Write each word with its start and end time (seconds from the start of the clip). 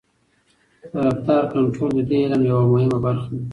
د 0.91 0.93
رفتار 1.07 1.43
کنټرول 1.53 1.91
د 1.95 1.99
دې 2.09 2.17
علم 2.23 2.41
یوه 2.49 2.65
مهمه 2.73 2.97
برخه 3.05 3.27
ده. 3.37 3.43